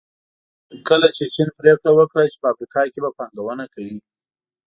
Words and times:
کله 0.87 1.07
چې 1.15 1.23
چین 1.33 1.49
پریکړه 1.57 1.91
وکړه 1.93 2.21
چې 2.31 2.37
په 2.41 2.47
افریقا 2.53 2.81
کې 2.93 2.99
به 3.03 3.09
پانګونه 3.17 3.65
کوي. 3.73 3.97